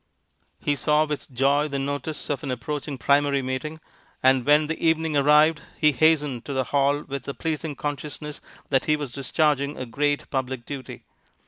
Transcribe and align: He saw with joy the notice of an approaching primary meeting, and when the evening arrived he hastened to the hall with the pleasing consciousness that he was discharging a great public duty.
He 0.59 0.75
saw 0.75 1.05
with 1.05 1.31
joy 1.31 1.67
the 1.67 1.77
notice 1.77 2.31
of 2.31 2.41
an 2.41 2.49
approaching 2.49 2.97
primary 2.97 3.43
meeting, 3.43 3.79
and 4.23 4.47
when 4.47 4.65
the 4.65 4.83
evening 4.83 5.15
arrived 5.15 5.61
he 5.77 5.91
hastened 5.91 6.43
to 6.45 6.53
the 6.53 6.63
hall 6.73 7.03
with 7.03 7.25
the 7.25 7.35
pleasing 7.35 7.75
consciousness 7.75 8.41
that 8.69 8.85
he 8.85 8.95
was 8.95 9.11
discharging 9.13 9.77
a 9.77 9.85
great 9.85 10.27
public 10.31 10.65
duty. 10.65 11.03